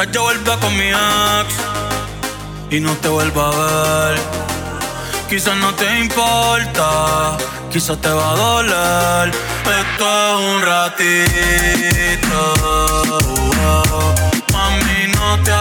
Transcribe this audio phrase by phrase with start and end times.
[0.00, 1.54] Quizás yo vuelva con mi ex
[2.70, 4.18] y no te vuelva a ver.
[5.28, 7.36] Quizás no te importa,
[7.70, 9.28] quizás te va a doler.
[9.28, 12.38] Esto es un ratito.
[14.54, 15.52] Mami, no te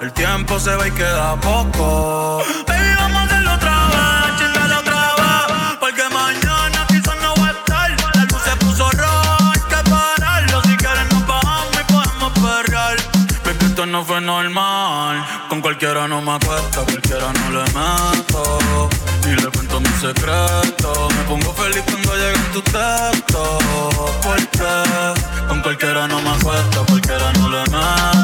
[0.00, 2.42] El tiempo se va y queda poco.
[2.66, 5.76] Baby, vamos a hacerlo otra vez, chingale otra vez.
[5.78, 7.90] Porque mañana quizás no voy a estar.
[7.90, 10.62] La luz se puso roja, hay que pararlo.
[10.62, 12.96] Si quieres nos bajamos y podemos perrear.
[13.44, 15.22] Baby, esto no fue normal.
[15.50, 18.88] Con cualquiera no me acuesto, cualquiera no le meto.
[19.26, 21.14] Ni le cuento mis secretos.
[21.14, 23.64] Me pongo feliz cuando llegan tus textos.
[24.22, 28.19] Porque con cualquiera no me acuesto, cualquiera no le meto.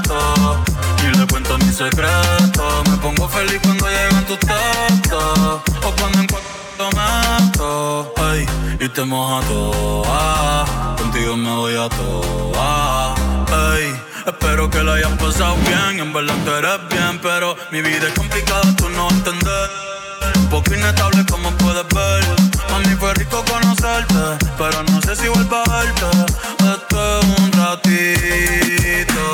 [1.58, 2.88] Mis secretos.
[2.90, 5.60] Me pongo feliz cuando llegan tus textos.
[5.82, 8.12] O cuando en cuanto meto.
[8.16, 8.46] Ay,
[8.80, 10.96] y te moja toa.
[10.98, 13.14] Contigo me voy a toa.
[13.48, 13.94] Ay,
[14.26, 16.00] espero que la hayas pasado bien.
[16.00, 19.70] En verdad tú eres bien, pero mi vida es complicada, tú no entender.
[20.36, 22.24] Un poco inestable como puedes ver.
[22.70, 26.06] Mami, fue rico conocerte, pero no sé si vuelvo a verte.
[26.58, 29.26] Esto es un ratito.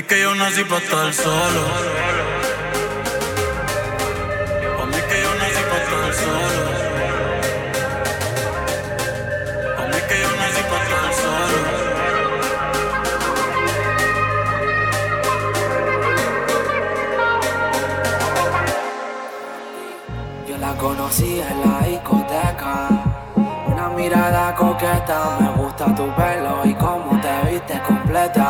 [0.00, 1.62] Mí que yo nací pa' estar solo.
[4.78, 6.62] Pa' mí que yo nací pa' estar solo.
[9.76, 11.58] Pa' mí que yo nací pa' estar solo.
[20.48, 22.74] Yo la conocí en la discoteca.
[23.66, 28.49] Una mirada coqueta, me gusta tu pelo y cómo te viste completa.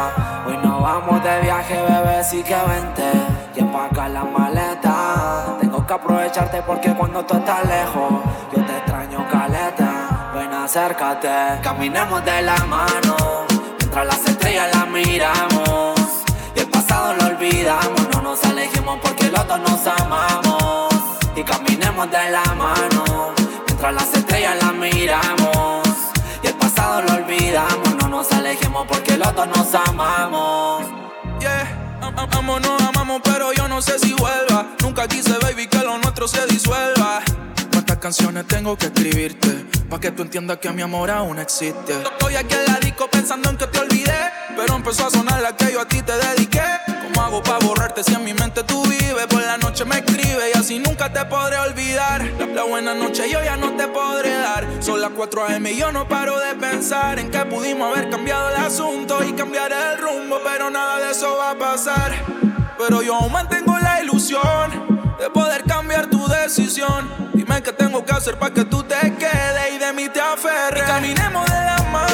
[2.31, 3.13] Bebé, sí que vente.
[3.57, 5.57] Y empaca la maleta.
[5.61, 8.13] Tengo que aprovecharte porque cuando tú estás lejos,
[8.55, 10.33] yo te extraño caleta.
[10.35, 11.29] Ven, acércate,
[11.63, 13.17] caminemos de la mano.
[13.79, 15.95] Mientras las estrellas las miramos.
[16.55, 20.95] Y el pasado lo olvidamos, no nos alejemos porque los dos nos amamos
[21.37, 23.33] y caminemos de la mano
[23.67, 25.89] mientras las estrellas las miramos
[26.43, 30.83] y el pasado lo olvidamos no nos alejemos porque los dos nos amamos
[31.41, 31.80] Yeah,
[32.33, 34.67] amo, no amamos, pero yo no sé si vuelva.
[34.83, 37.23] Nunca quise, baby, que lo nuestro se disuelva.
[37.73, 39.49] ¿Cuántas canciones tengo que escribirte?
[39.89, 41.93] Pa' que tú entiendas que mi amor aún existe.
[41.93, 44.31] Estoy aquí en la disco pensando en que te olvidé.
[44.57, 46.63] Pero empezó a sonar la que yo a ti te dediqué.
[46.87, 49.27] ¿Cómo hago pa' borrarte si en mi mente tú vives?
[49.27, 50.03] Por la noche me
[50.71, 52.23] así nunca te podré olvidar.
[52.39, 54.65] La, la buena noche yo ya no te podré dar.
[54.79, 55.73] Son las 4 a.m.
[55.73, 59.73] y yo no paro de pensar en que pudimos haber cambiado el asunto y cambiar
[59.73, 60.39] el rumbo.
[60.45, 62.13] Pero nada de eso va a pasar.
[62.79, 67.11] Pero yo aún mantengo la ilusión de poder cambiar tu decisión.
[67.35, 70.85] Dime qué tengo que hacer para que tú te quedes y de mí te aferres.
[70.85, 72.10] Y caminemos de la mano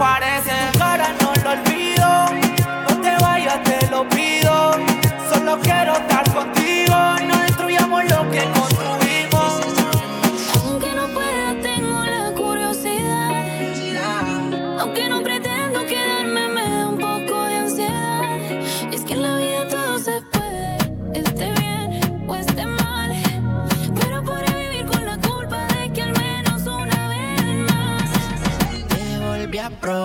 [0.00, 0.39] usted
[29.78, 29.99] Bro.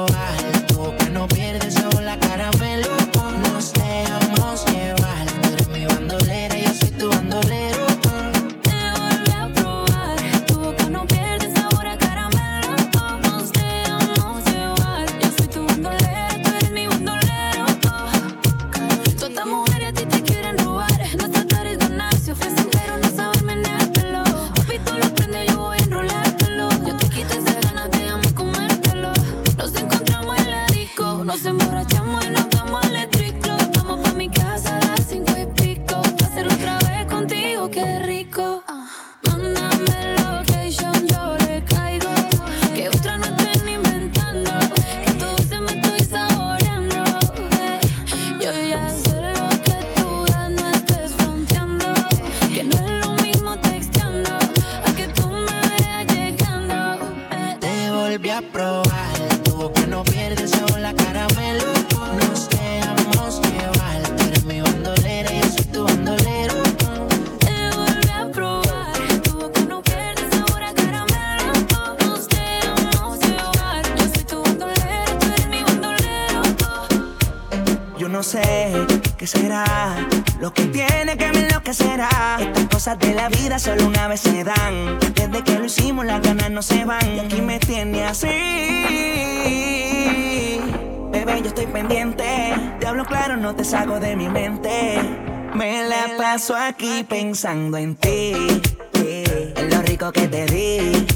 [96.45, 98.61] Paso aquí pensando en ti.
[98.93, 101.07] En lo rico que te di.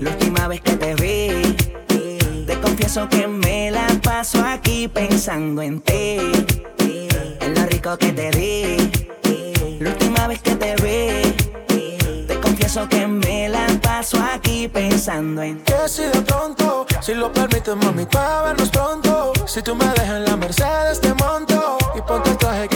[0.00, 1.54] La última vez que te vi.
[2.46, 6.18] Te confieso que me la paso aquí pensando en ti.
[7.40, 8.90] En lo rico que te di.
[9.78, 15.60] La última vez que te vi, te confieso que me la paso aquí pensando en
[15.62, 19.32] que si de pronto, si lo permites, mami, para vernos pronto.
[19.46, 22.68] Si tú me dejas en la Mercedes, te monto y ponte el traje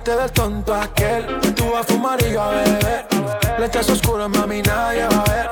[0.00, 3.06] Olvídate del tonto aquel, tú vas a fumar y yo a beber.
[3.58, 5.50] Lentes oscuros, mami, nadie va a ver.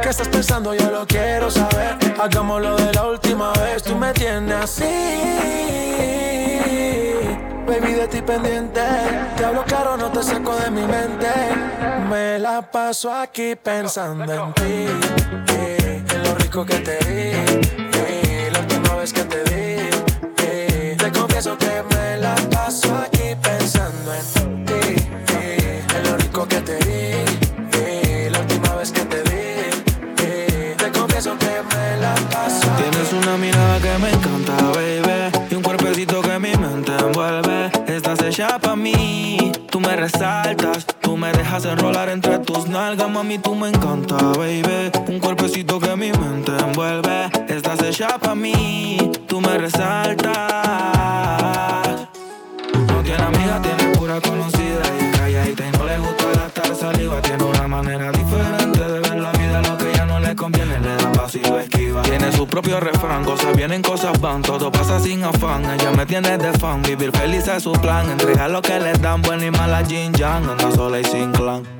[0.00, 0.74] ¿Qué estás pensando?
[0.74, 1.98] Yo lo quiero saber.
[2.18, 4.84] Hagámoslo de la última vez, tú me tienes así
[7.66, 8.80] baby, de ti pendiente.
[9.36, 11.28] Te hablo claro, no te saco de mi mente.
[12.08, 14.86] Me la paso aquí pensando en ti.
[16.14, 18.50] en lo rico que te di.
[18.50, 20.96] la última vez que te vi.
[20.96, 23.19] te confieso que me la paso aquí
[23.74, 24.96] en ti.
[25.96, 28.30] en lo rico que te di.
[28.30, 30.74] la última vez que te vi.
[30.76, 32.66] te confieso que me la paso.
[32.76, 35.46] Tienes una mirada que me encanta, baby.
[35.50, 39.52] Y un cuerpecito que mi mente envuelve estás hecha pa' mí.
[39.70, 44.90] Tú me resaltas, tú me dejas enrolar entre tus nalgas, mami, tú me encanta, baby.
[45.06, 47.30] Un cuerpecito que mi mente envuelve.
[47.48, 50.30] Estás hecha pa' mí, tú me resaltas.
[53.10, 57.20] Tiene amiga, tiene pura conocida y calladita y no le gusta gastar saliva.
[57.20, 60.94] Tiene una manera diferente de ver la vida, lo que ya no le conviene, le
[60.94, 62.02] da paso y lo esquiva.
[62.02, 65.64] Tiene su propio refrán, cosas vienen, cosas van, todo pasa sin afán.
[65.64, 68.08] Ella me tiene de fan, vivir feliz es su plan.
[68.08, 71.79] Entrega lo que le dan, buena y mala Jin Yang, anda sola y sin clan.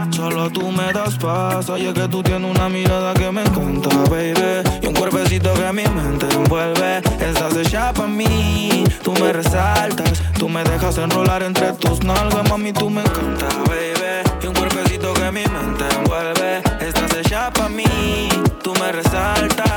[0.11, 1.69] solo tú me das paz.
[1.69, 4.63] Oye, que tú tienes una mirada que me encanta, baby.
[4.81, 6.97] Y un cuerpecito que mi mente envuelve.
[7.19, 10.21] Estás hecha para mí, tú me resaltas.
[10.37, 14.23] Tú me dejas enrolar entre tus nalgas, mami, tú me encanta, baby.
[14.41, 16.61] Y un cuerpecito que mi mente envuelve.
[16.79, 18.29] Estás hecha para mí,
[18.63, 19.67] tú me resaltas.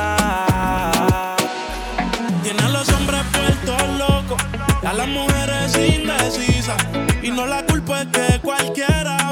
[2.43, 4.43] Tiene a los hombres puestos locos,
[4.85, 6.77] a las mujeres indecisas.
[7.23, 9.24] Y no la culpa es que cualquiera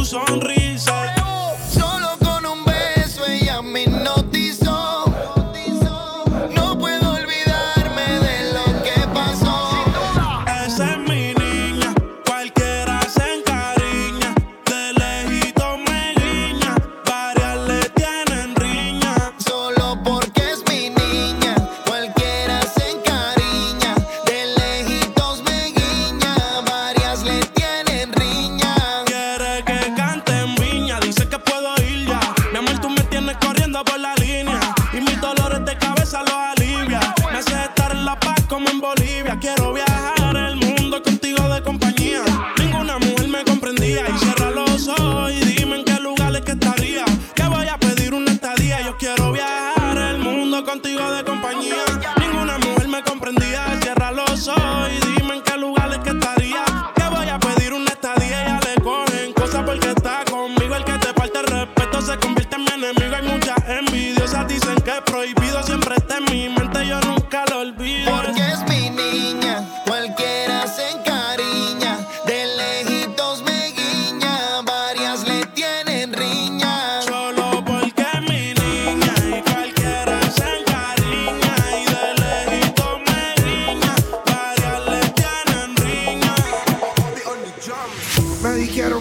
[0.00, 1.21] va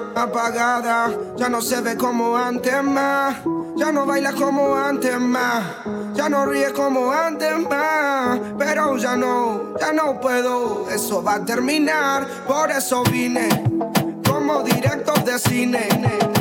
[0.09, 1.09] sonrisa.
[1.37, 3.37] Ya no se ve como antes más.
[3.75, 5.63] Ya no baila como antes más.
[6.13, 8.39] Ya no ríe como antes más.
[8.57, 10.89] Pero ya no, ya no puedo.
[10.89, 12.27] Eso va a terminar.
[12.47, 13.47] Por eso vine.
[14.27, 15.87] Como director de cine.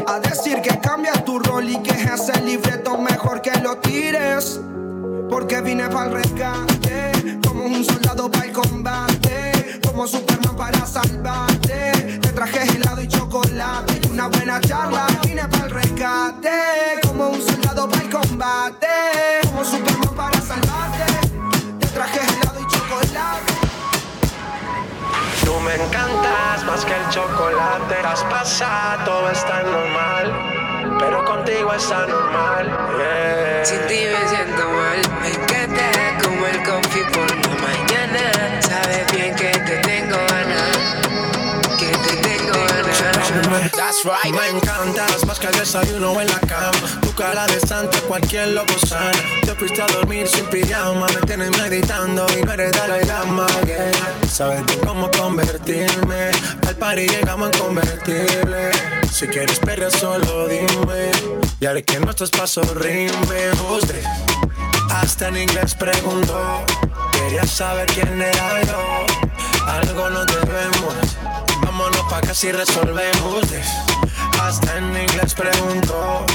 [0.06, 4.60] A decir que cambia tu rol y que ese libreto mejor que lo tires.
[5.30, 7.09] Porque vine para el rescate.
[7.46, 9.80] Como un soldado para el combate.
[9.86, 12.18] Como Superman para salvarte.
[12.20, 14.00] Te traje helado y chocolate.
[14.02, 15.06] Y una buena charla.
[15.24, 18.86] Vine para el rescate, como un soldado para el combate,
[19.46, 21.28] como Superman para salvarte.
[21.80, 23.52] Te traje helado y chocolate.
[25.44, 27.94] Tú me encantas más que el chocolate.
[28.04, 30.96] Has pasado, todo está normal.
[30.98, 32.66] Pero contigo está normal.
[32.98, 33.64] Yeah.
[33.64, 35.49] Sin ti me siento mal.
[36.40, 36.62] Como el
[37.12, 38.62] por la mañana.
[38.62, 40.78] Sabes bien que te tengo ganas.
[41.78, 43.72] Que te tengo ganas.
[43.72, 44.34] That's right.
[44.34, 46.78] Me encantas más que el desayuno en la cama.
[47.02, 49.12] Tu cara de santa, cualquier loco sana.
[49.44, 51.08] Te fuiste a dormir sin pijama.
[51.08, 53.46] Me tienes meditando y no eres Dalai Lama.
[53.66, 53.92] Yeah.
[54.26, 56.30] Sabes tú cómo convertirme.
[56.66, 58.70] Al party llegamos a convertirle.
[59.12, 61.10] Si quieres perder solo dime.
[61.60, 63.52] Y haré que nuestros pasos rimen.
[63.68, 64.02] Usted
[65.00, 66.64] hasta en inglés preguntó.
[67.12, 69.06] Quería saber quién era yo.
[69.66, 70.94] Algo nos debemos.
[71.62, 73.44] Vámonos pa' que así resolvemos.
[74.40, 76.26] Hasta en inglés preguntó.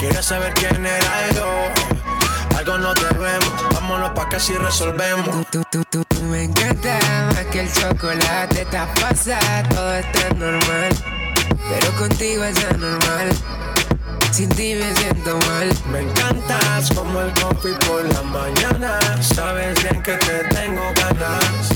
[0.00, 2.56] Quería saber quién era yo.
[2.56, 3.52] Algo nos debemos.
[3.74, 5.46] Vámonos pa' que así resolvemos.
[5.50, 6.98] Tú, tú, tú, tú me encanta
[7.34, 8.64] más que el chocolate.
[8.64, 9.38] Te pasa,
[9.68, 10.94] todo está normal.
[11.68, 13.30] Pero contigo es anormal.
[14.30, 15.68] Sin ti me siento mal.
[15.90, 18.98] Me encantas como el coffee por la mañana.
[19.20, 21.68] Sabes bien que te tengo ganas.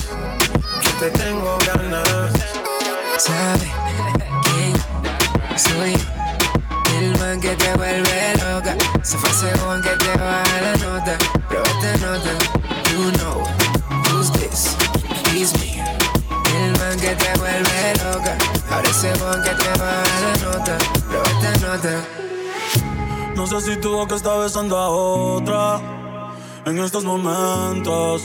[0.81, 2.31] Que te tengo ganas.
[3.19, 3.71] ¿Sabe
[4.45, 4.75] quién
[5.57, 5.97] soy?
[6.97, 8.77] El man que te vuelve loca.
[9.03, 11.19] Se fue según que te baja la nota.
[11.49, 12.31] Prueba esta nota.
[12.93, 13.43] You know
[14.11, 14.77] who's this?
[15.33, 15.83] He's me.
[16.55, 18.37] El man que te vuelve loca.
[18.71, 20.79] Ahora según que te baja la nota.
[21.09, 22.32] Prueba esta nota.
[23.35, 25.81] No sé si tuvo que estar besando a otra
[26.67, 28.23] en estos momentos,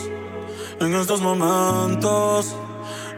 [0.80, 2.56] en estos momentos.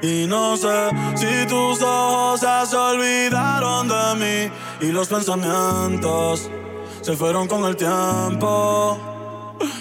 [0.02, 4.52] Y no sé si tus ojos se olvidaron de mí
[4.88, 6.50] y los pensamientos
[7.02, 8.98] se fueron con el tiempo.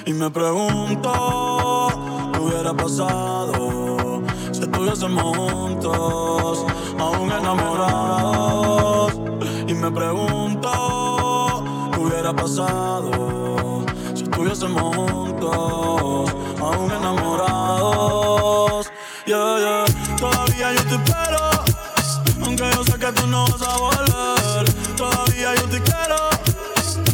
[0.06, 1.88] Y me pregunto
[2.32, 6.64] qué hubiera pasado si estuviésemos juntos,
[6.98, 9.12] aún enamorados.
[9.68, 10.47] Y me pregunto
[12.28, 18.90] hubiera pasado si estuviésemos juntos, aún enamorados.
[19.26, 19.84] Yeah, yeah.
[20.16, 21.38] Todavía yo te espero,
[22.42, 24.74] aunque yo sé que tú no vas a volver.
[24.96, 26.16] Todavía yo te quiero.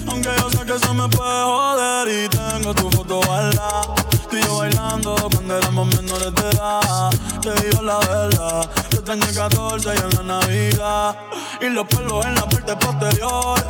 [0.09, 3.83] Aunque yo sé que se me puede joder y tengo tu foto guardada.
[4.30, 7.11] Tú y yo bailando cuando éramos menores de edad.
[7.42, 11.16] Te digo la verdad, yo tenía 14 y en la Navidad.
[11.61, 13.62] Y los pelos en la parte posterior.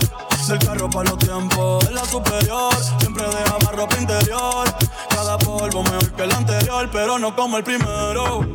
[0.49, 2.75] Del carro para los tiempos, en la superior.
[2.99, 4.67] Siempre dejaba ropa interior.
[5.09, 8.47] Cada polvo mejor que el anterior, pero no como el primero.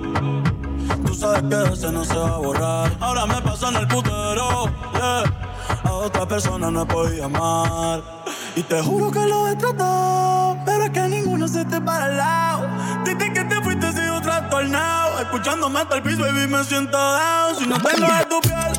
[1.04, 2.96] Tú sabes que ese no se va a borrar.
[3.00, 4.70] Ahora me paso en el putero.
[4.94, 5.24] yeah.
[5.84, 8.04] A otra persona no podido amar.
[8.56, 10.58] Y te juro que lo he tratado.
[10.66, 12.70] Pero es que ninguno se te para al lado.
[13.34, 15.20] Que te fuiste he sido trastornado.
[15.20, 17.56] Escuchándome hasta el piso, baby, me siento down.
[17.58, 18.79] Si no tengo de tu piel,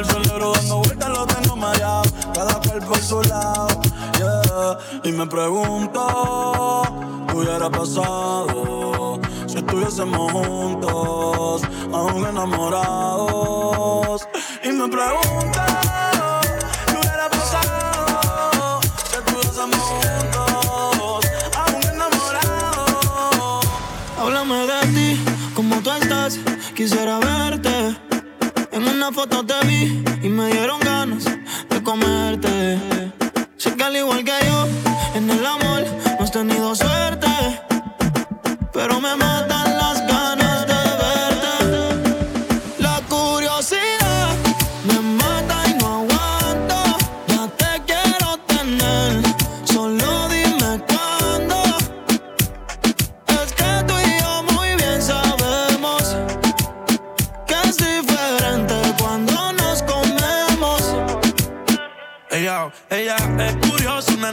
[0.00, 2.04] El cerebro dando vueltas lo tengo mareado.
[2.32, 3.82] Cada cual por su lado,
[4.16, 4.78] yeah.
[5.04, 6.82] Y me pregunto,
[7.28, 9.20] ¿qué hubiera pasado?
[9.46, 11.60] Si estuviésemos juntos,
[11.92, 14.26] aún enamorados.
[14.64, 15.60] Y me pregunto,
[16.86, 18.80] ¿qué hubiera pasado?
[19.04, 21.26] Si estuviésemos juntos,
[21.58, 23.66] aún enamorados.
[24.18, 25.22] Háblame de ti,
[25.54, 26.38] cómo tú estás,
[26.74, 28.09] quisiera verte.
[28.72, 32.78] En una foto te vi y me dieron ganas de comerte.
[33.56, 34.66] Sé que al igual que yo,
[35.14, 35.84] en el amor
[36.18, 37.28] no has tenido suerte.
[38.72, 39.59] Pero me matan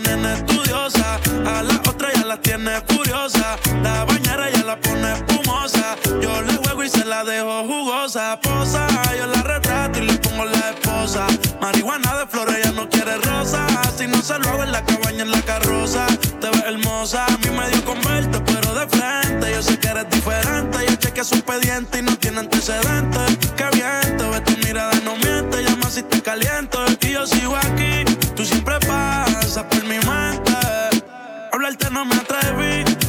[0.06, 1.20] estudiosa.
[1.46, 3.58] A la otra ya la tiene furiosa.
[3.84, 5.96] La bañera ya la pone espumosa.
[6.22, 8.40] Yo le juego y se la dejo jugosa.
[8.42, 8.88] Posa,
[9.18, 11.26] yo la retrato y le pongo la esposa.
[11.62, 13.66] Marihuana de flores, ella no quiere rosa.
[13.98, 16.06] Si no se lo hago en la cabaña, en la carroza.
[16.40, 19.52] Te ves hermosa, a mí me dio con pero de frente.
[19.52, 20.78] Yo sé que eres diferente.
[20.88, 23.38] Yo chequeé su expediente y no tiene antecedentes.
[23.56, 25.64] Qué bien, te ves tu mirada, no miente.
[25.64, 26.86] Llama si te caliento.
[27.02, 27.87] Y yo sigo aquí,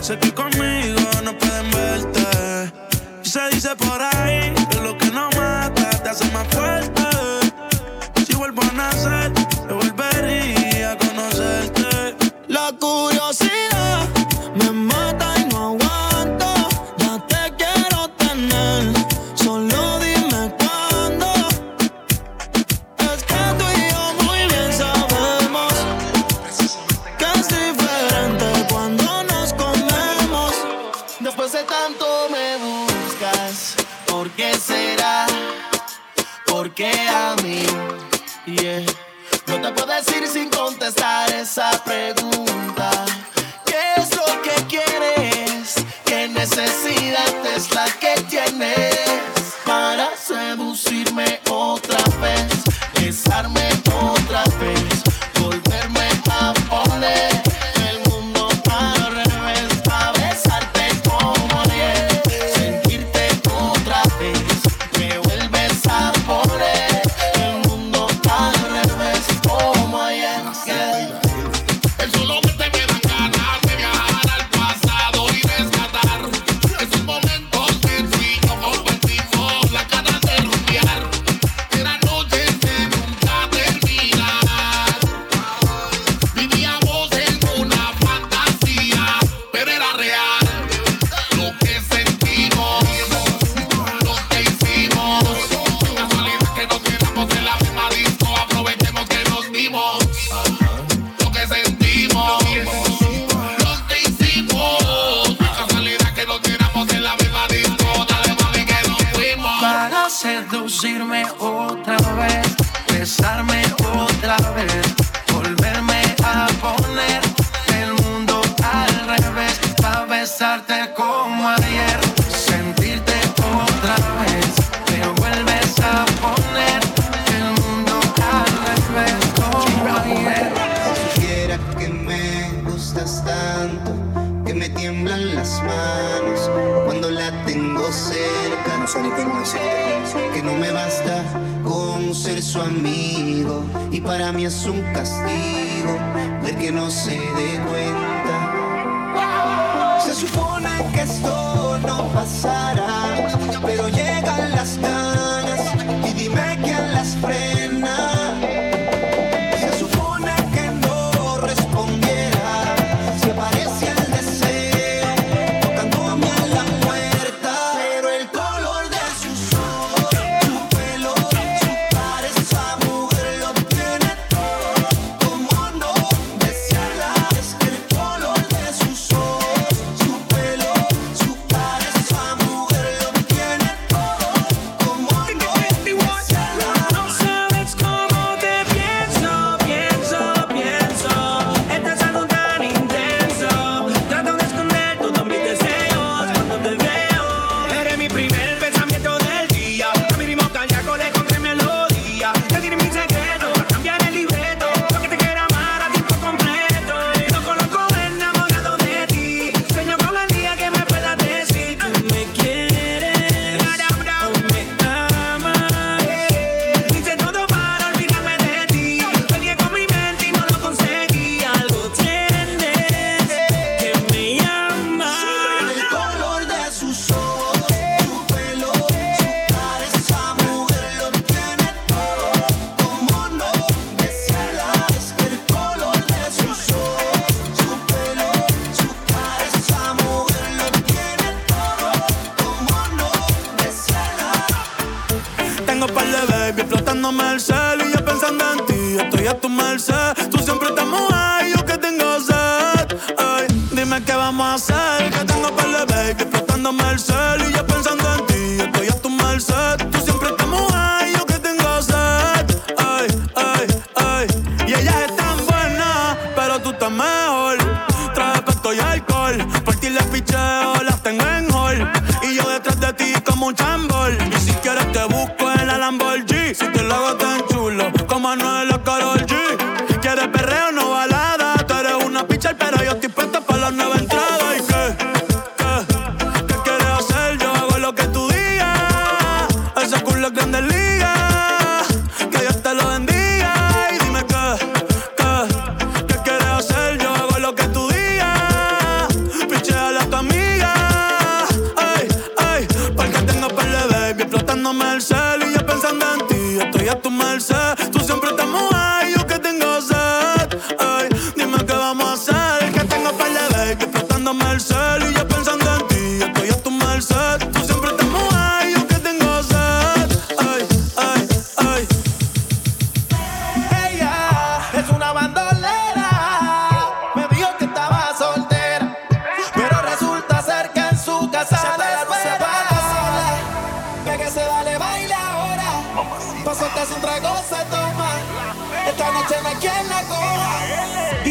[0.09, 2.73] sé que conmigo no pueden verte.
[3.21, 4.58] Se dice por ahí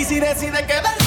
[0.07, 1.06] si decide quedarse.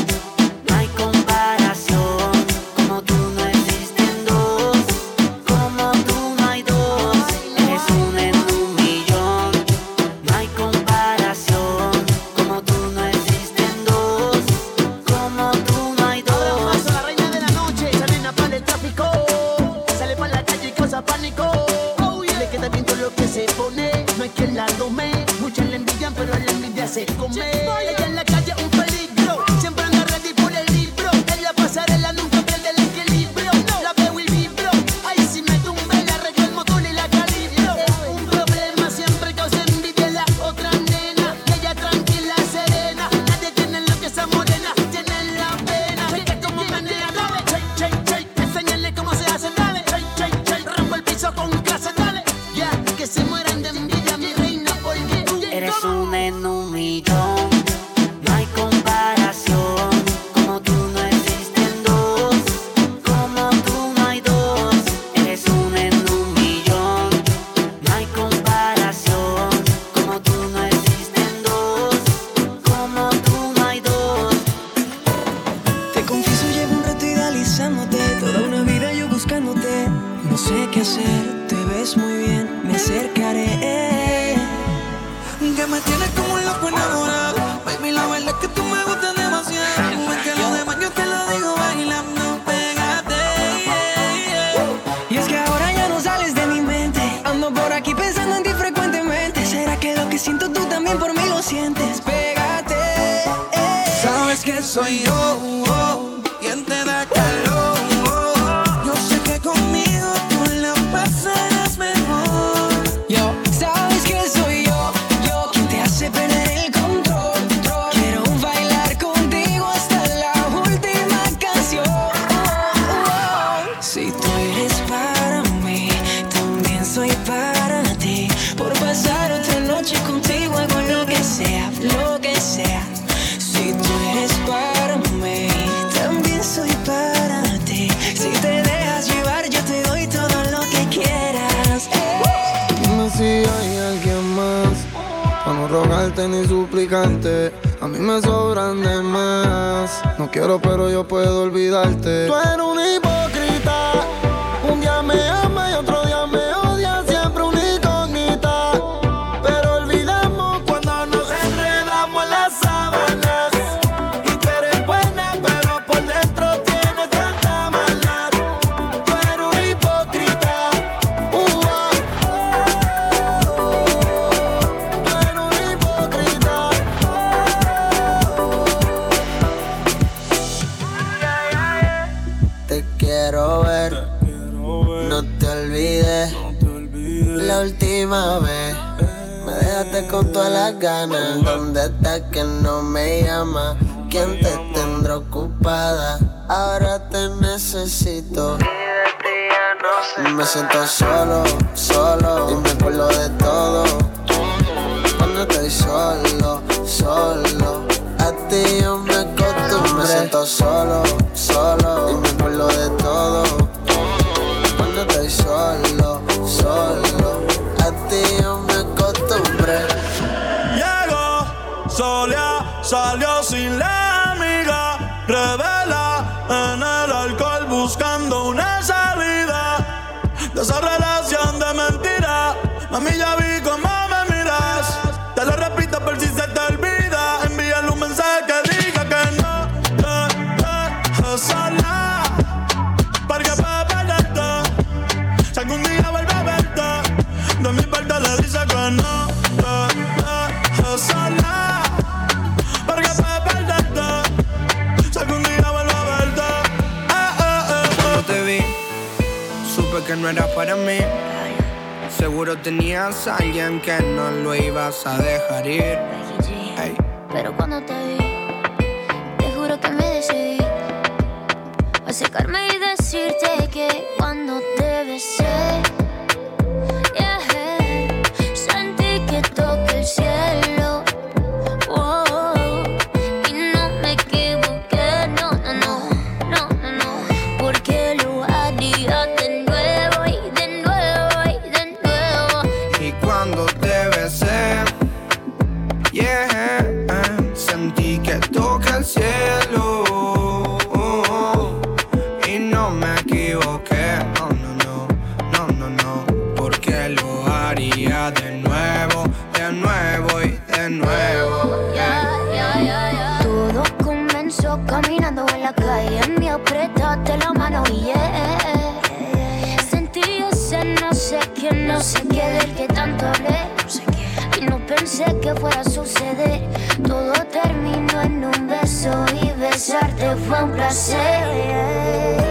[327.07, 332.50] Todo terminó en un beso y besarte fue un placer.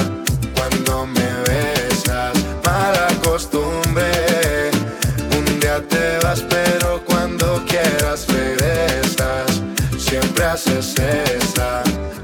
[10.51, 11.90] graça é?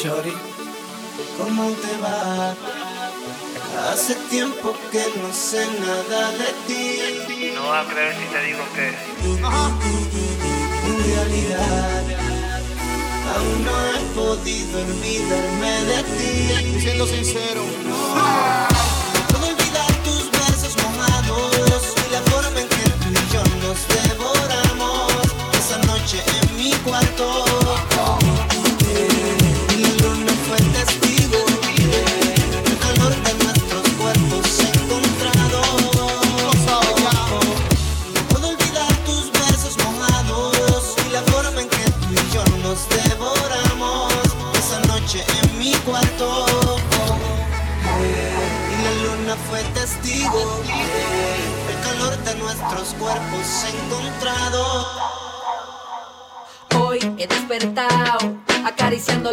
[0.00, 0.32] Shorty,
[1.36, 2.54] ¿cómo te va?
[3.90, 7.52] Hace tiempo que no sé nada de ti.
[7.56, 8.88] No vas a creer si te digo que.
[10.86, 12.04] En realidad,
[13.34, 16.80] aún no he podido olvidarme de ti.
[16.80, 18.97] Siendo sincero, no.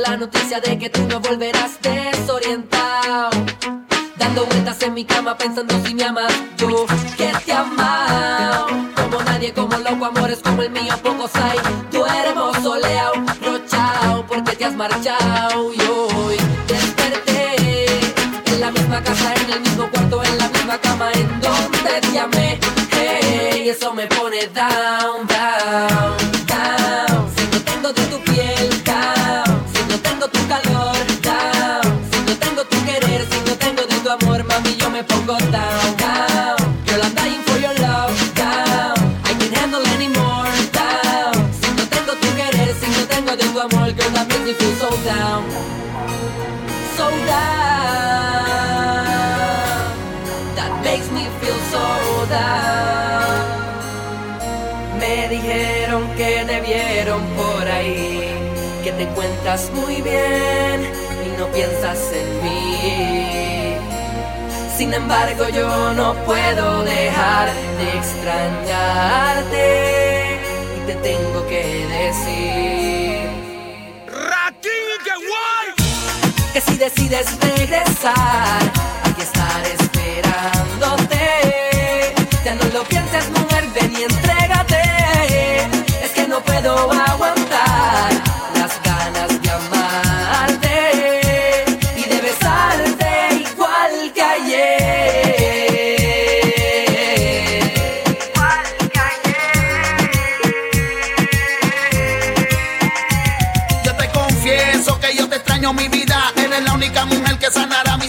[0.08, 3.30] La noticia de que tú no volverás desorientado.
[4.18, 6.86] Dando vueltas en mi cama pensando si me amas, yo
[7.18, 8.68] que te amado.
[8.95, 11.58] Como nadie, como loco, amores como el mío, pocos hay.
[11.91, 15.74] Tú eres soleado, rochao, porque te has marchado.
[15.74, 16.38] Y hoy
[16.68, 17.86] desperté
[18.45, 22.20] en la misma casa, en el mismo cuarto, en la misma cama, en donde te
[22.20, 22.60] amé.
[22.91, 24.08] Hey, eso me
[60.16, 60.78] bien
[61.26, 63.76] y no piensas en mí.
[64.78, 67.47] Sin embargo, yo no puedo dejar
[67.80, 69.66] de extrañarte
[70.78, 71.63] y te tengo que
[71.99, 73.05] decir.
[76.53, 78.61] Que si decides regresar,
[79.03, 81.26] aquí estaré esperándote.
[82.45, 84.82] Ya no lo pienses, mujer, ven y entrégate.
[86.01, 87.55] Es que no puedo aguantar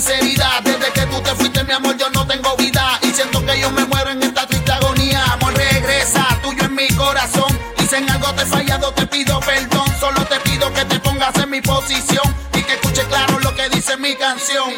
[0.07, 2.97] Desde que tú te fuiste, mi amor, yo no tengo vida.
[3.03, 5.21] Y siento que yo me muero en esta triste agonía.
[5.33, 7.59] Amor, regresa, tuyo en mi corazón.
[7.79, 9.89] Y si en algo te he fallado, te pido perdón.
[9.99, 12.23] Solo te pido que te pongas en mi posición.
[12.55, 14.71] Y que escuche claro lo que dice mi canción.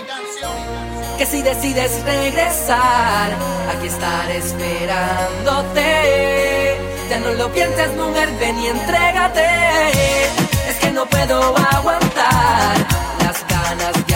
[1.19, 3.31] Que si decides regresar,
[3.71, 5.85] aquí estaré esperándote.
[7.11, 9.47] Ya no lo pienses, mujer, ven y entrégate.
[10.71, 12.79] Es que no puedo aguantar
[13.21, 14.08] las ganas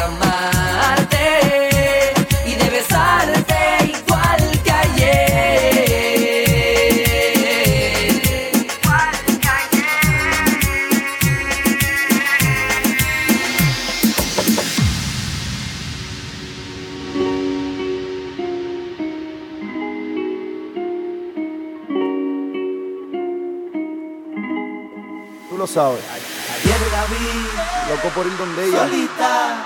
[25.73, 26.01] sabes.
[26.11, 27.49] Ayer la vi
[27.91, 28.79] Loco por ir donde ella.
[28.79, 29.65] solita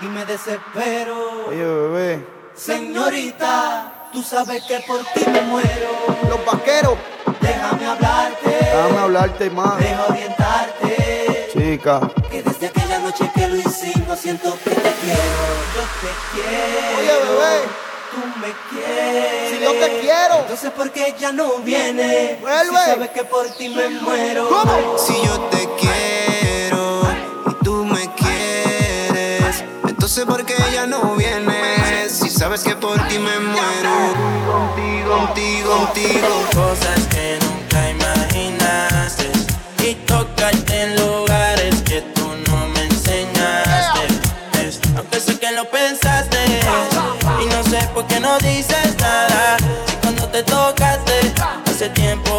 [0.00, 1.46] y me desespero.
[1.48, 2.26] Oye, bebé.
[2.54, 5.90] Señorita, tú sabes que por ti me muero.
[6.28, 6.98] Los vaqueros.
[7.40, 9.78] Déjame hablarte Déjame hablarte más.
[9.78, 11.48] Deja orientarte.
[11.52, 12.00] Chica.
[12.30, 15.42] Que desde aquella noche que lo hicimos siento que te quiero.
[15.74, 16.98] Yo te quiero.
[16.98, 17.89] Oye, bebé.
[18.10, 19.50] Tú me quieres.
[19.50, 20.40] Si yo te quiero.
[20.40, 22.38] Entonces, ¿por qué ya no viene?
[22.40, 22.64] Vuelve.
[22.66, 24.48] Si sabes que por ti me muero.
[24.48, 24.98] ¿Cómo?
[24.98, 27.02] Si yo te quiero
[27.48, 32.10] y tú me quieres, entonces ¿por qué ya no vienes?
[32.10, 33.92] Si sabes que por ti me muero.
[34.50, 36.28] Contigo, contigo, contigo.
[36.52, 39.30] Cosas que nunca imaginaste
[39.84, 44.06] y tocarte en lugares que tú no me enseñaste.
[44.66, 46.09] Es, aunque sé que lo pensaste
[51.80, 52.29] tocaste hace tiempo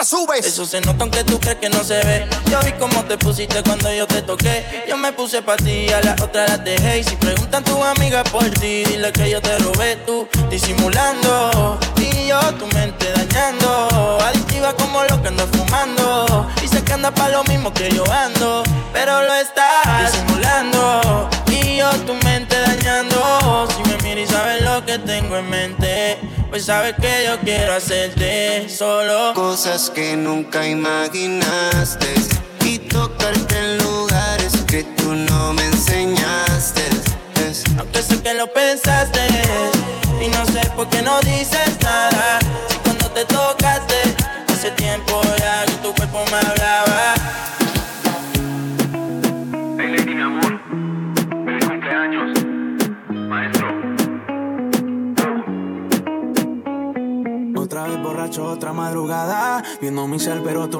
[0.00, 2.26] Eso se nota aunque tú crees que no se ve.
[2.50, 4.84] Yo vi cómo te pusiste cuando yo te toqué.
[4.88, 7.00] Yo me puse pa' ti, a la otra la dejé.
[7.00, 11.78] Y si preguntan tus amigas por ti, dile que yo te robé tú, disimulando.
[11.98, 14.18] Y yo tu mente dañando.
[14.22, 16.48] Adictiva como lo que ando fumando.
[16.64, 18.62] Y sé que anda pa' lo mismo que yo ando.
[18.94, 21.28] Pero lo estás disimulando.
[21.48, 23.68] Y yo tu mente dañando.
[23.76, 26.18] Si me miras y sabes lo que tengo en mente.
[26.50, 29.32] Pues sabes que yo quiero hacerte solo.
[29.34, 32.12] Cosas que nunca imaginaste
[32.64, 36.82] y tocarte en lugares que tú no me enseñaste.
[37.78, 39.20] Aunque sé que lo pensaste
[40.20, 41.69] y no sé por qué no dices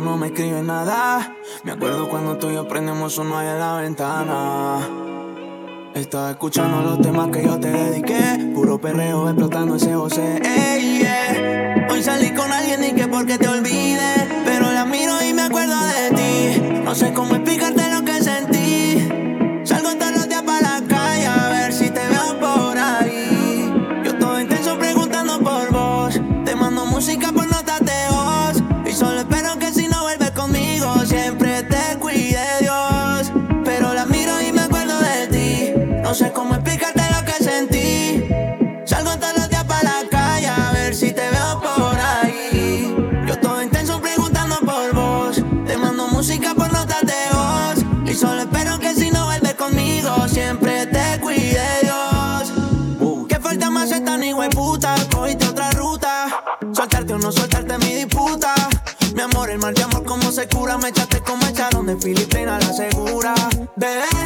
[0.01, 1.37] no me escribes nada.
[1.65, 4.89] Me acuerdo cuando tú y yo prendemos uno ahí en la ventana.
[5.95, 8.53] Estaba escuchando los temas que yo te dediqué.
[8.55, 10.41] Puro perreo explotando ese José.
[10.45, 11.89] Ey, yeah.
[11.91, 14.27] Hoy salí con alguien y que porque te olvides.
[14.45, 16.81] Pero la miro y me acuerdo de ti.
[16.85, 17.90] No sé cómo explicarte
[57.31, 58.55] no soltarte mi disputa.
[59.15, 60.79] Mi amor, el mal de amor, como se cura.
[60.79, 63.35] Me echaste como echaron de Filipina la segura.
[63.77, 64.20] Bebé,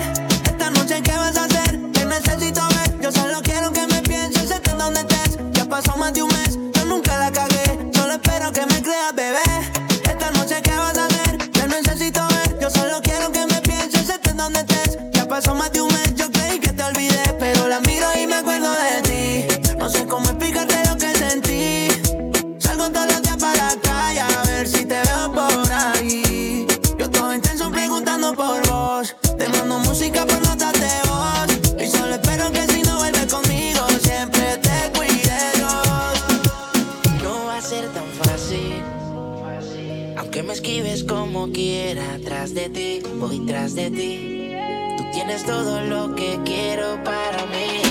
[45.34, 47.82] tienes todo lo que quiero para mí.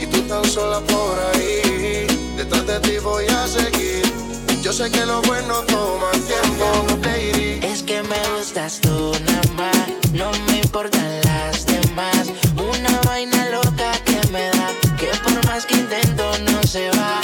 [0.00, 2.06] Y tú tan sola por ahí,
[2.36, 4.02] detrás de ti voy a seguir.
[4.62, 6.66] Yo sé que lo bueno toma tiempo,
[7.02, 7.60] baby.
[7.62, 12.32] Es que me gustas tú nada más, no me importan las demás.
[12.56, 14.68] Una vaina loca que me da,
[14.98, 17.23] que por más que intento no se va.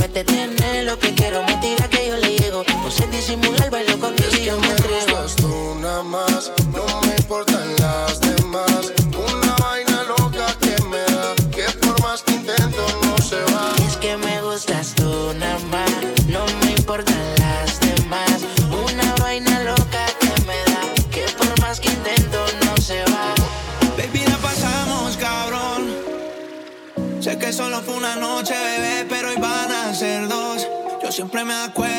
[31.41, 31.90] Siempre me acuerdo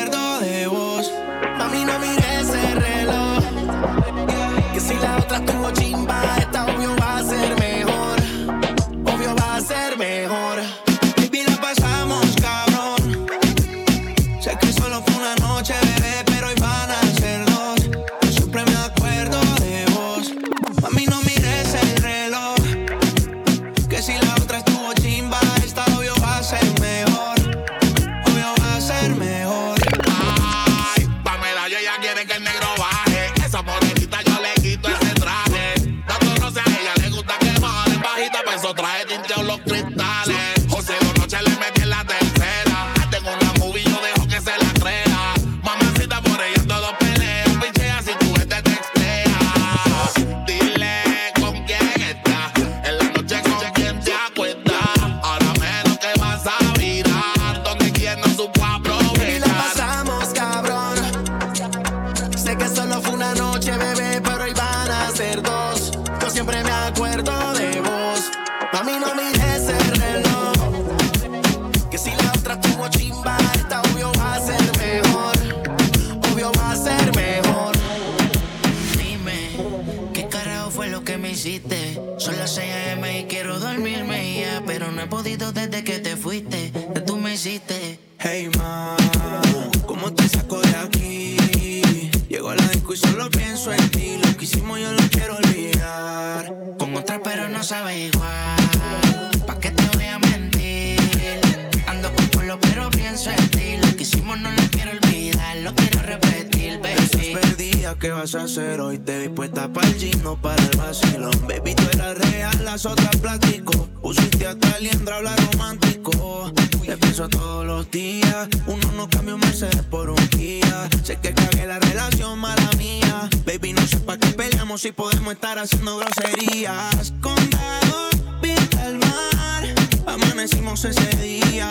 [108.33, 108.97] perdida, ¿qué vas a hoy?
[108.99, 111.47] Te vi puesta para el gym, no para el vacilón.
[111.47, 113.87] Baby, tú eras real, las otras platico.
[114.01, 116.51] Pusiste hasta liendra, habla romántico.
[116.85, 118.47] Te pienso todos los días.
[118.67, 120.89] Uno no cambia un Mercedes por un Kia.
[121.03, 123.29] Sé que cagué la relación, mala mía.
[123.45, 127.13] Baby, no sé para qué peleamos si podemos estar haciendo groserías.
[127.21, 128.09] Condado,
[128.41, 129.63] vista al mar.
[130.07, 131.69] Amanecimos ese día.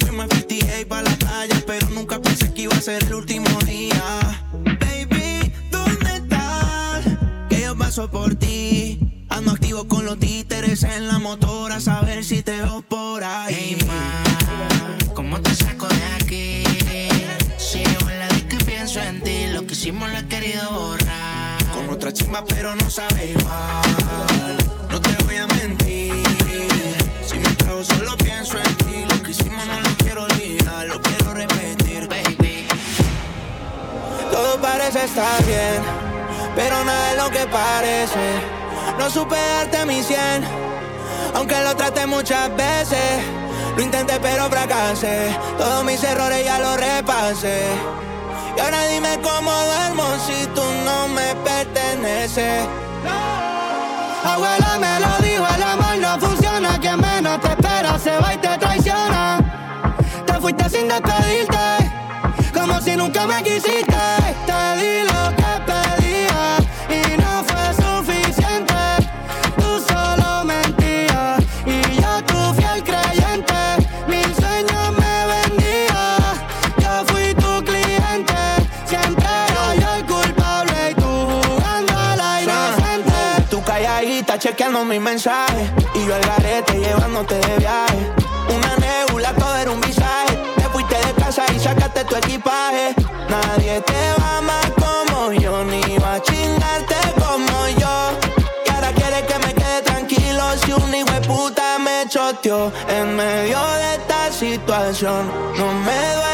[0.00, 3.48] Fuimos a 58 para la playa, pero nunca pensé que iba a ser el último
[3.66, 3.92] día.
[7.92, 8.98] Paso por ti.
[9.28, 13.54] Ando activo con los títeres en la motora, a saber si te veo por ahí.
[13.54, 16.64] Hey, ma, ¿cómo te saco de aquí?
[17.58, 19.46] Sigo en la disco y pienso en ti.
[19.52, 21.62] Lo que hicimos lo he querido borrar.
[21.74, 24.56] Con otra chimba, pero no sabe igual.
[24.90, 26.14] No te voy a mentir.
[27.26, 29.04] Si me trago, solo pienso en ti.
[29.06, 32.68] Lo que hicimos no lo quiero olvidar, lo quiero repetir, baby.
[34.30, 35.82] Todo parece estar bien,
[36.54, 38.40] pero nada es lo que parece.
[38.98, 40.44] No supe darte mi cien,
[41.34, 43.22] aunque lo traté muchas veces.
[43.76, 45.34] Lo intenté, pero fracasé.
[45.56, 47.62] Todos mis errores ya los repasé.
[48.56, 52.66] Y ahora dime cómo duermo si tú no me perteneces.
[54.24, 56.78] Abuela me lo dijo, el amor no funciona.
[56.78, 59.38] Quien menos te espera se va y te traiciona.
[60.26, 61.92] Te fuiste sin despedirte,
[62.52, 63.91] como si nunca me quisiste.
[84.70, 88.12] Mis mensajes Y yo al garete llevándote de viaje.
[88.48, 90.36] Una nebula, todo era un visaje.
[90.56, 92.94] Te fuiste de casa y sacaste tu equipaje.
[93.28, 98.18] Nadie te va más como yo Ni va a chingarte como yo.
[98.66, 103.16] Y ahora quieres que me quede tranquilo Si un hijo de puta me choteó En
[103.16, 105.30] medio de esta situación.
[105.56, 106.31] No me duele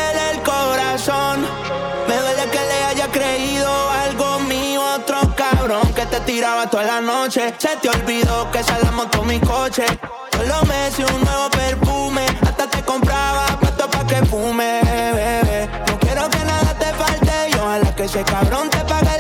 [6.08, 7.54] te tiraba toda la noche.
[7.58, 9.84] Se te olvidó que esa la montó mi coche.
[10.32, 12.26] Solo me hice un nuevo perfume.
[12.42, 15.68] Hasta te compraba puesto pa' que fume, bebé.
[15.86, 19.17] No quiero que nada te falte Y ojalá que ese cabrón te pague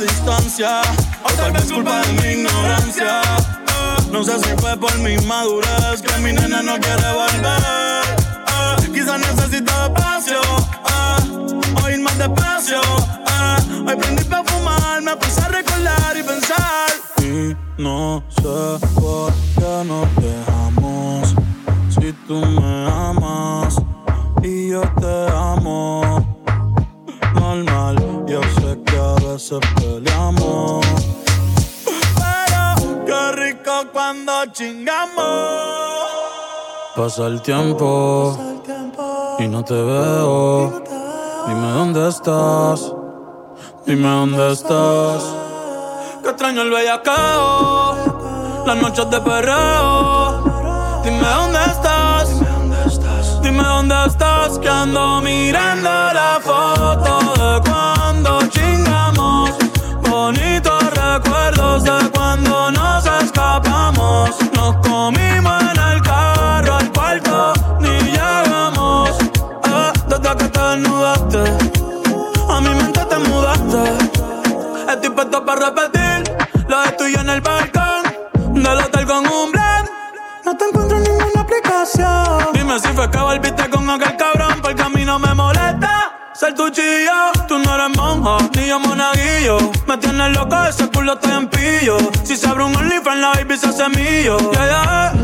[0.00, 0.80] distancia.
[1.24, 3.20] O tal vez culpa de mi ignorancia.
[4.10, 7.62] No sé si fue por mi madurez que mi nena no quiere volver.
[8.46, 10.40] Ah, Quizás necesito espacio,
[10.84, 11.18] ah,
[11.84, 12.80] o ir más despacio.
[13.26, 13.58] ah.
[13.86, 16.88] Hoy prendí pa' fumar, me puse a recordar y pensar.
[17.22, 21.34] Y no sé por qué nos dejamos.
[21.90, 23.17] Si tú me amas
[29.38, 30.84] veces peleamos.
[31.84, 35.24] Pero qué rico cuando chingamos.
[36.96, 38.36] Pasa el tiempo
[39.38, 40.82] y no te veo.
[41.46, 42.92] Dime dónde estás.
[43.86, 45.22] Dime dónde estás.
[46.20, 48.64] Que extraño el bellacao.
[48.66, 51.00] Las noches de perreo.
[51.04, 52.28] Dime dónde estás.
[53.40, 54.58] Dime dónde estás.
[54.58, 57.17] Que ando mirando la foto
[75.48, 76.36] para repetir
[76.68, 78.02] lo tuyo en el balcón
[78.52, 79.88] del hotel con un blend.
[80.44, 82.52] No te encuentro en ninguna aplicación.
[82.52, 86.12] Dime si fue que volviste con aquel cabrón, porque a mí no me molesta.
[86.34, 89.56] Ser tu chillo, tú no eres monja, ni yo monaguillo.
[89.86, 91.96] Me tienes loco, ese culo estoy en pillo.
[92.24, 94.36] Si se abre un OnlyFans, la baby se hace mío.
[94.52, 95.14] Ya,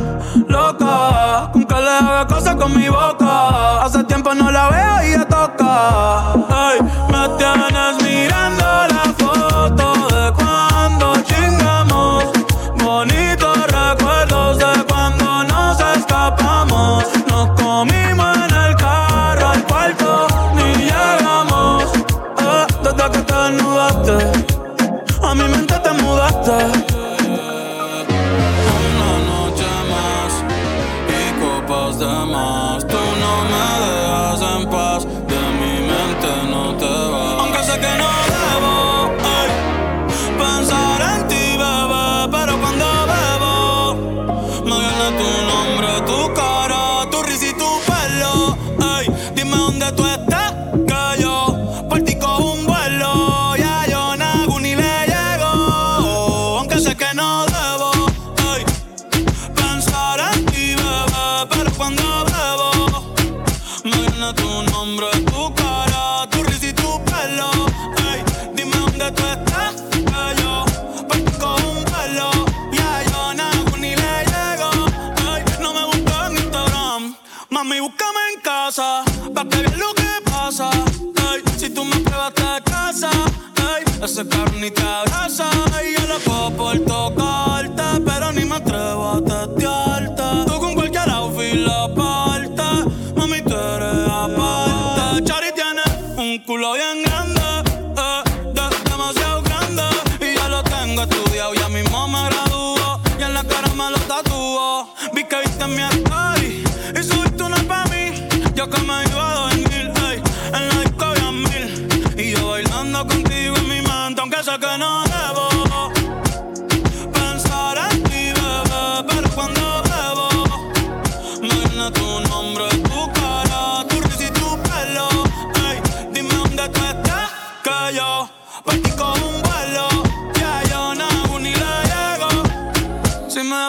[0.49, 3.83] loca, con que le haga cosas con mi boca.
[3.83, 6.33] Hace tiempo no la veo y ya toca.
[6.49, 9.94] Ay, me tienes mirando la foto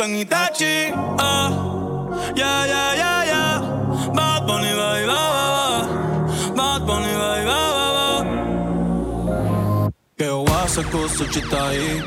[0.00, 0.92] en Itachi.
[1.18, 1.50] Ah,
[2.36, 3.44] ya, ya, ya, ya.
[4.14, 5.82] Bad Bunny, bye, bye, ah, ah, ah.
[6.56, 8.24] Bad Bunny, bye, bye,
[10.18, 12.02] Que wase kusu chitai.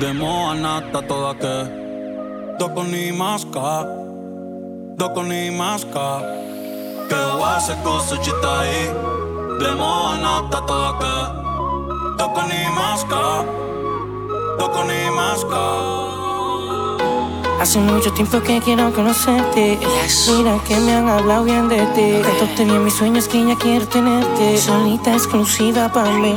[0.00, 1.56] Demo anata toda que.
[2.58, 3.84] Doko ni maska.
[4.98, 6.08] Doko ni maska.
[7.08, 8.74] Que wase kusu chitai.
[9.60, 11.14] Demo anata toda que.
[12.18, 13.24] Doko ni maska.
[14.58, 16.19] Doko ni maska.
[17.60, 19.78] Hace mucho tiempo que quiero conocerte.
[20.28, 22.22] Mira que me han hablado bien de ti.
[22.22, 24.56] Tanto tenía mis sueños que ya quiero tenerte.
[24.56, 26.34] Solita exclusiva para mí.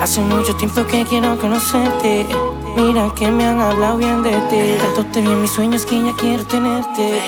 [0.00, 2.26] Hace mucho tiempo que quiero conocerte.
[2.74, 4.78] Mira que me han hablado bien de ti.
[4.80, 7.20] Tanto tenía mis sueños que ya quiero tenerte.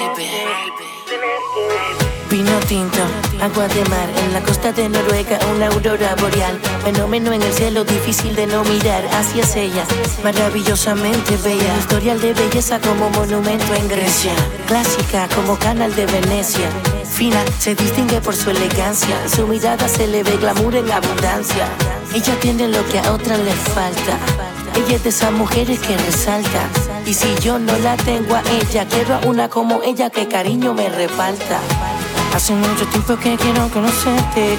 [2.45, 2.99] Vino tinto,
[3.41, 7.85] agua de mar, en la costa de Noruega una aurora boreal, fenómeno en el cielo
[7.85, 9.83] difícil de no mirar, hacia ella,
[10.23, 14.35] maravillosamente bella, historial de belleza como monumento en Grecia,
[14.67, 16.69] clásica como canal de Venecia,
[17.11, 21.67] fina, se distingue por su elegancia, su mirada se le ve glamour en abundancia,
[22.15, 24.19] ella tiene lo que a otras le falta,
[24.77, 26.69] ella es de esas mujeres que resalta.
[27.07, 30.75] Y si yo no la tengo a ella, quiero a una como ella que cariño
[30.75, 31.61] me reparta.
[32.35, 34.59] Hace mucho tiempo que quiero conocerte.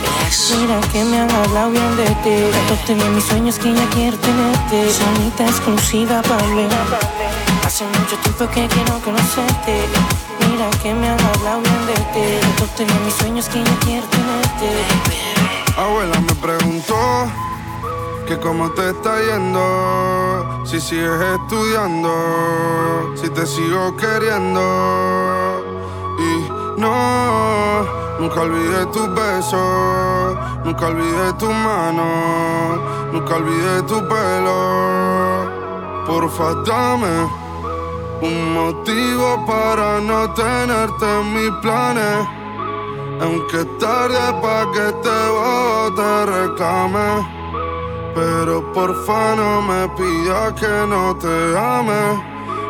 [0.58, 2.50] Mira que me han hablado bien de ti.
[2.52, 4.90] Tanto te mis sueños que ya quiero tenerte.
[4.94, 6.68] Sonita exclusiva para mí.
[7.66, 9.82] Hace mucho tiempo que quiero conocerte.
[10.50, 12.40] Mira que me han hablado bien de ti.
[12.42, 14.70] Tanto te mis sueños que ya quiero tenerte.
[15.78, 17.30] Abuela me preguntó
[18.26, 25.85] que cómo te está yendo, si sigues estudiando, si te sigo queriendo.
[26.78, 27.84] No,
[28.20, 32.06] nunca olvidé tus besos, nunca olvidé tu mano,
[33.12, 35.46] nunca olvidé tu pelo.
[36.06, 37.46] Porfa, dame
[38.22, 42.28] un motivo para no tenerte en mis planes.
[43.22, 45.20] Aunque tarde pa' que te
[45.96, 47.36] te reclame.
[48.16, 52.24] Pero porfa no me pidas que no te ame,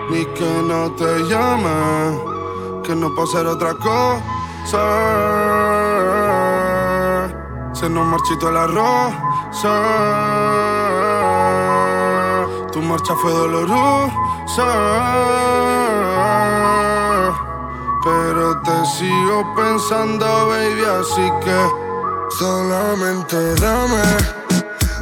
[0.09, 2.34] ni que no te llame,
[2.85, 4.81] que no puedo ser otra cosa.
[7.73, 9.73] Se nos marchito la rosa,
[12.71, 14.67] tu marcha fue dolorosa.
[18.03, 21.69] Pero te sigo pensando, baby, así que
[22.37, 24.03] solamente dame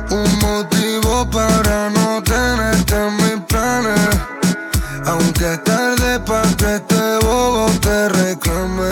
[0.09, 4.42] un motivo para no tenerte en mis planes.
[5.05, 8.89] Aunque tarde para que este bobo te reclame.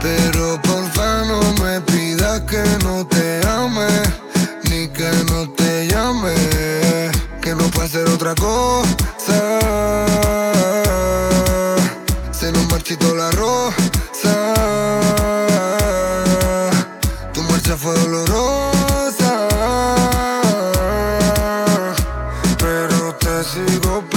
[0.00, 3.88] Pero porfa no me pidas que no te ame,
[4.64, 6.34] ni que no te llame.
[7.40, 9.38] Que no puede ser otra cosa.
[12.32, 14.54] Se nos marchito la rosa.
[17.32, 18.56] Tu marcha fue dolorosa.
[23.54, 24.15] en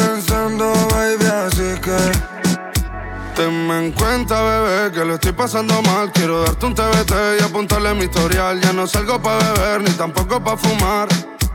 [4.99, 6.11] que lo estoy pasando mal.
[6.11, 8.59] Quiero darte un TBT y apuntarle mi historial.
[8.59, 11.07] Ya no salgo pa' beber ni tampoco pa' fumar.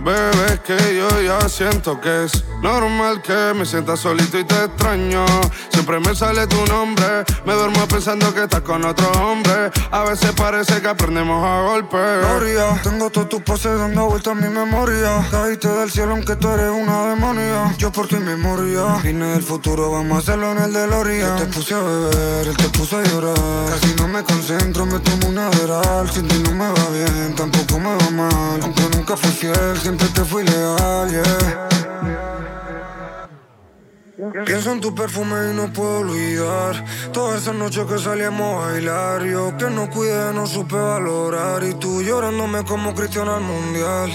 [0.05, 5.25] Bebé, que yo ya siento que es normal que me sienta solito y te extraño.
[5.71, 9.71] Siempre me sale tu nombre, me duermo pensando que estás con otro hombre.
[9.91, 12.21] A veces parece que aprendemos a golpes.
[12.21, 15.27] Gloria, tengo todas tus poses dando vueltas a mi memoria.
[15.31, 17.75] Caíste del cielo aunque tú eres una demonia.
[17.79, 19.01] Yo por ti memoria.
[19.03, 21.39] Vine del futuro, vamos a hacerlo en el DeLorean.
[21.39, 23.71] Yo te puse a beber, él te puso a llorar.
[23.71, 26.11] Casi no me concentro, me tomo una veral.
[26.11, 28.61] Sin ti no me va bien, tampoco me va mal.
[28.63, 31.68] Aunque nunca fui fiel, siempre te fui leal, yeah.
[34.45, 39.24] Pienso en tu perfume y no puedo olvidar Todas esas noches que salíamos a bailar
[39.24, 44.11] Yo que no cuidé, no supe valorar Y tú llorándome como Cristiano al Mundial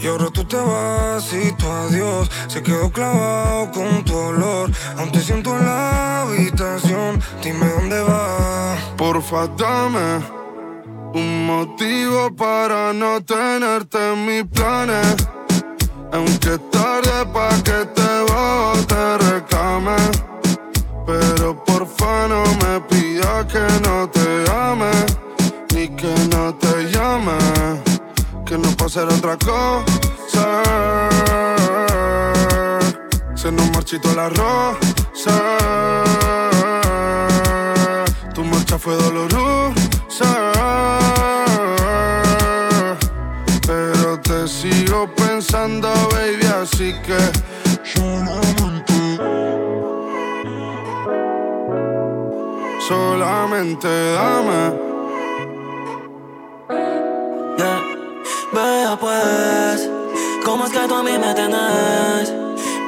[0.00, 4.70] y ahora tú te vas y tu adiós se quedó clavado con tu olor.
[4.96, 8.80] Aún te siento en la habitación, dime dónde vas.
[8.96, 10.22] Porfa, dame
[11.14, 15.16] un motivo para no tenerte en mis planes.
[16.12, 19.96] Aunque tarde pa' que te voy, te reclame.
[21.06, 24.90] Pero porfa no me pidas que no te ame,
[25.74, 27.38] ni que no te llame,
[28.44, 30.62] que no puedo ser otra cosa.
[33.34, 35.36] Se nos marchito la rosa.
[38.34, 40.97] Tu marcha fue dolorosa.
[45.48, 47.18] Pensando, baby, así que
[47.84, 49.18] solamente
[52.86, 54.72] solamente dame.
[57.56, 57.80] Yeah.
[58.52, 59.90] Vea pues,
[60.44, 62.32] ¿cómo es que tú a mí me tenés?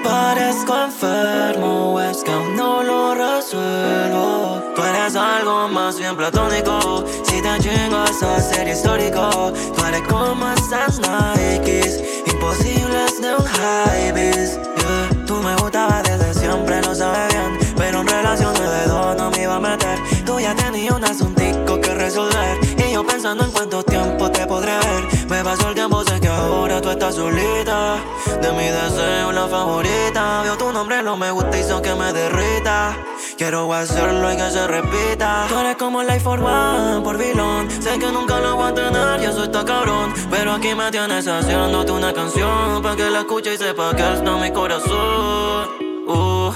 [0.05, 4.63] Parezco enfermo, es que aún no lo resuelvo.
[4.75, 7.05] Tú eres algo más bien platónico.
[7.25, 9.53] Si te chingo, eso sería histórico.
[9.77, 12.20] Tú eres como esas Nikes,
[12.51, 14.13] imposibles de un high.
[14.15, 15.27] Yeah.
[15.27, 17.59] Tú me gustabas desde siempre, lo sabes bien.
[17.77, 19.99] Pero en relaciones de dos no me iba a meter.
[20.25, 22.59] Tú ya tenías un asuntico que resolver.
[22.77, 25.29] Y yo pensando en cuánto tiempo te podré ver.
[25.29, 27.97] Me pasó el tiempo, sé que ahora tú estás solita.
[28.43, 30.43] De mi deseo, la favorita.
[30.43, 32.97] Vio tu nombre, no me gusta, hizo que me derrita.
[33.41, 35.47] Quiero hacerlo y que se repita.
[35.49, 37.71] Tú eres como Life for One por vilón.
[37.71, 40.13] Sé que nunca lo voy a tener, yo soy tan cabrón.
[40.31, 42.83] Pero aquí me tienes haciéndote una canción.
[42.83, 45.71] Pa' que la escuche y sepa que está mi corazón.
[46.07, 46.53] Uh.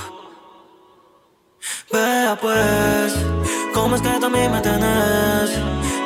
[1.91, 3.14] Vea pues,
[3.72, 5.59] ¿cómo es que tú a mí me tenés?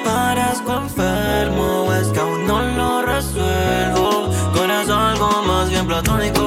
[0.04, 4.30] Parezco enfermo, es que aún no lo resuelvo.
[4.54, 6.38] Con eso algo más bien platónico.